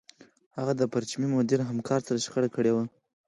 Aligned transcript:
هغه 0.57 0.73
د 0.75 0.81
پرچمي 0.93 1.27
مدیر 1.35 1.59
همکار 1.69 1.99
سره 2.07 2.21
شخړه 2.25 2.49
کړې 2.55 2.71
وه 2.73 2.83